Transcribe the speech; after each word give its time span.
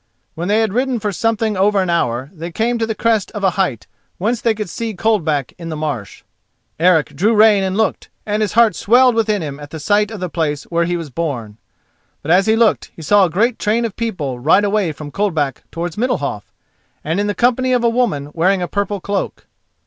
When 0.33 0.47
they 0.47 0.61
had 0.61 0.73
ridden 0.73 0.99
for 0.99 1.11
something 1.11 1.55
over 1.55 1.79
an 1.79 1.89
hour 1.91 2.31
they 2.33 2.51
came 2.51 2.79
to 2.79 2.87
the 2.87 2.95
crest 2.95 3.29
of 3.33 3.43
a 3.43 3.51
height 3.51 3.85
whence 4.17 4.41
they 4.41 4.55
could 4.55 4.67
see 4.67 4.95
Coldback 4.95 5.53
in 5.59 5.69
the 5.69 5.75
Marsh. 5.75 6.23
Eric 6.79 7.15
drew 7.15 7.35
rein 7.35 7.61
and 7.61 7.77
looked, 7.77 8.09
and 8.25 8.41
his 8.41 8.53
heart 8.53 8.75
swelled 8.75 9.13
within 9.13 9.43
him 9.43 9.59
at 9.59 9.69
the 9.69 9.79
sight 9.79 10.09
of 10.09 10.19
the 10.19 10.27
place 10.27 10.63
where 10.63 10.85
he 10.85 10.97
was 10.97 11.11
born. 11.11 11.57
But 12.23 12.31
as 12.31 12.47
he 12.47 12.55
looked 12.55 12.89
he 12.95 13.03
saw 13.03 13.25
a 13.25 13.29
great 13.29 13.59
train 13.59 13.85
of 13.85 13.95
people 13.95 14.39
ride 14.39 14.63
away 14.63 14.91
from 14.91 15.11
Coldback 15.11 15.65
towards 15.69 15.97
Middalhof—and 15.97 17.19
in 17.19 17.27
the 17.27 17.35
company 17.35 17.71
a 17.71 17.77
woman 17.77 18.31
wearing 18.33 18.63
a 18.63 18.67
purple 18.67 19.01
cloak. 19.01 19.45